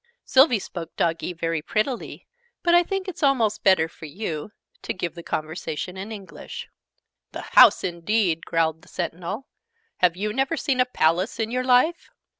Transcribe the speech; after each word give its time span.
Sylvie 0.25 0.57
spoke 0.57 0.95
Doggee 0.95 1.33
very 1.33 1.61
prettily: 1.61 2.25
but 2.63 2.73
I 2.73 2.81
think 2.81 3.07
it's 3.07 3.21
almost 3.21 3.63
better, 3.63 3.87
for 3.87 4.05
you, 4.07 4.51
to 4.81 4.95
give 4.95 5.13
the 5.13 5.21
conversation 5.21 5.95
in 5.95 6.11
English. 6.11 6.67
"The 7.33 7.41
house, 7.53 7.83
indeed!" 7.83 8.43
growled 8.43 8.81
the 8.81 8.87
Sentinel. 8.87 9.45
"Have 9.97 10.17
you 10.17 10.33
never 10.33 10.57
seen 10.57 10.79
a 10.79 10.85
Palace 10.85 11.39
in 11.39 11.51
your 11.51 11.63
life? 11.63 12.09